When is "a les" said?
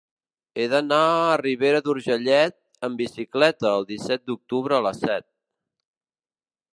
4.79-5.05